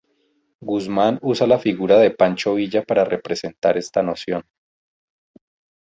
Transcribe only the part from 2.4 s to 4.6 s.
Villa para representar esta noción.